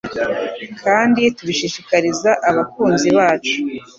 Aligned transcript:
kandi 0.83 1.21
tubishishikariza 1.35 2.31
abakunzi 2.49 3.07
bacu 3.17 3.55